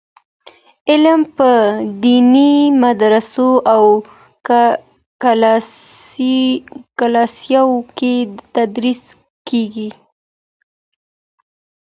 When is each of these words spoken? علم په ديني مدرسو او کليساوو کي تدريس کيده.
علم 0.91 1.21
په 1.35 1.49
ديني 2.03 2.51
مدرسو 2.83 3.49
او 3.73 3.83
کليساوو 6.97 7.79
کي 7.97 8.13
تدريس 8.55 9.03
کيده. 9.47 9.87